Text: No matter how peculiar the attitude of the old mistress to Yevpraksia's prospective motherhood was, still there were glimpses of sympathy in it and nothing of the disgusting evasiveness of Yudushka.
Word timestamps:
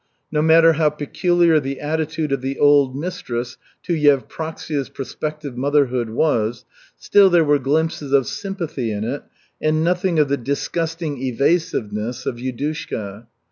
No 0.31 0.41
matter 0.41 0.73
how 0.73 0.89
peculiar 0.89 1.59
the 1.59 1.79
attitude 1.79 2.31
of 2.31 2.41
the 2.41 2.57
old 2.57 2.95
mistress 2.95 3.57
to 3.83 3.93
Yevpraksia's 3.93 4.89
prospective 4.89 5.55
motherhood 5.55 6.09
was, 6.09 6.65
still 6.97 7.29
there 7.29 7.43
were 7.43 7.59
glimpses 7.59 8.11
of 8.11 8.25
sympathy 8.25 8.91
in 8.91 9.03
it 9.03 9.21
and 9.61 9.83
nothing 9.83 10.17
of 10.17 10.27
the 10.27 10.37
disgusting 10.37 11.21
evasiveness 11.21 12.25
of 12.25 12.37
Yudushka. 12.37 13.27